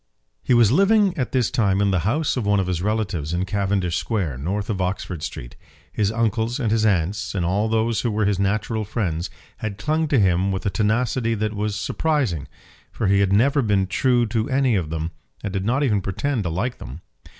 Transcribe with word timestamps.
He 0.41 0.55
was 0.55 0.71
living 0.71 1.15
at 1.15 1.31
this 1.31 1.51
time 1.51 1.79
in 1.79 1.91
the 1.91 1.99
house 2.09 2.35
of 2.35 2.43
one 2.43 2.59
of 2.59 2.65
his 2.65 2.81
relatives 2.81 3.35
in 3.35 3.45
Cavendish 3.45 3.97
Square, 3.97 4.39
north 4.39 4.67
of 4.67 4.81
Oxford 4.81 5.21
Street. 5.21 5.55
His 5.93 6.11
uncles 6.11 6.59
and 6.59 6.71
his 6.71 6.87
aunts, 6.87 7.35
and 7.35 7.45
all 7.45 7.69
those 7.69 8.01
who 8.01 8.09
were 8.09 8.25
his 8.25 8.39
natural 8.39 8.83
friends, 8.83 9.29
had 9.57 9.77
clung 9.77 10.07
to 10.07 10.19
him 10.19 10.51
with 10.51 10.65
a 10.65 10.71
tenacity 10.71 11.35
that 11.35 11.53
was 11.53 11.75
surprising; 11.79 12.47
for 12.91 13.05
he 13.05 13.19
had 13.19 13.31
never 13.31 13.61
been 13.61 13.85
true 13.85 14.25
to 14.25 14.49
any 14.49 14.73
of 14.73 14.89
them, 14.89 15.11
and 15.43 15.53
did 15.53 15.65
not 15.65 15.83
even 15.83 16.01
pretend 16.01 16.41
to 16.45 16.49
like 16.49 16.79
them. 16.79 17.01